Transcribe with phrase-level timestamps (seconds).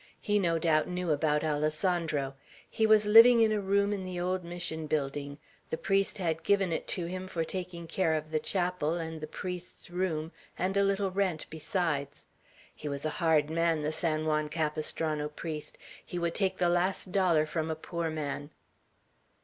[0.19, 2.33] He no doubt knew about Alessandro.
[2.67, 5.37] He was living in a room in the old Mission building.
[5.69, 9.27] The priest had given it to him for taking care of the chapel and the
[9.27, 12.27] priest's room, and a little rent besides.
[12.73, 17.11] He was a hard man, the San Juan Capistrano priest; he would take the last
[17.11, 18.49] dollar from a poor man."